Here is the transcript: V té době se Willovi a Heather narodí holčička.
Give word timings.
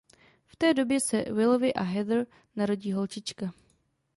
V 0.45 0.55
té 0.55 0.73
době 0.73 0.99
se 0.99 1.23
Willovi 1.31 1.73
a 1.73 1.83
Heather 1.83 2.27
narodí 2.55 2.91
holčička. 2.91 3.53